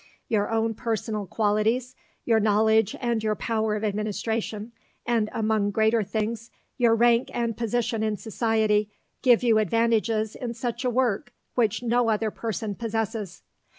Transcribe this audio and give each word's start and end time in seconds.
Your 0.27 0.49
own 0.49 0.73
personal 0.73 1.27
qualities, 1.27 1.93
your 2.25 2.39
knowledge 2.39 2.95
and 2.99 3.23
your 3.23 3.35
power 3.35 3.75
of 3.75 3.83
administration, 3.83 4.71
and 5.05 5.29
among 5.31 5.69
greater 5.69 6.01
things 6.01 6.49
your 6.75 6.95
rank 6.95 7.29
and 7.35 7.55
position 7.55 8.01
in 8.01 8.17
Society 8.17 8.89
give 9.21 9.43
you 9.43 9.59
advantages 9.59 10.35
in 10.35 10.55
such 10.55 10.83
a 10.83 10.89
work 10.89 11.33
which 11.53 11.83
no 11.83 12.09
other 12.09 12.31
person 12.31 12.73
possesses. 12.73 13.43